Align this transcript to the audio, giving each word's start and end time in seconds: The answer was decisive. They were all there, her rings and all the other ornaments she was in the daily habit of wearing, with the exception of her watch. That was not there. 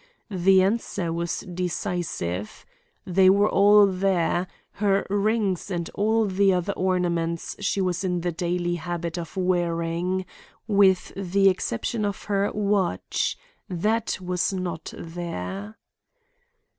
The 0.31 0.63
answer 0.63 1.13
was 1.13 1.41
decisive. 1.41 2.65
They 3.05 3.29
were 3.29 3.47
all 3.47 3.85
there, 3.85 4.47
her 4.81 5.05
rings 5.11 5.69
and 5.69 5.91
all 5.93 6.25
the 6.25 6.51
other 6.53 6.73
ornaments 6.73 7.55
she 7.59 7.81
was 7.81 8.03
in 8.03 8.21
the 8.21 8.31
daily 8.31 8.77
habit 8.81 9.19
of 9.19 9.37
wearing, 9.37 10.25
with 10.67 11.11
the 11.15 11.49
exception 11.49 12.03
of 12.03 12.23
her 12.23 12.51
watch. 12.51 13.37
That 13.69 14.17
was 14.19 14.51
not 14.51 14.91
there. 14.97 15.77